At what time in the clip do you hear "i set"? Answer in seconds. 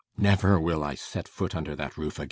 0.83-1.27